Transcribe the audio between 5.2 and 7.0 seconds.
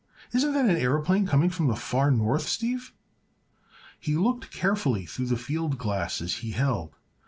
the field glasses he held.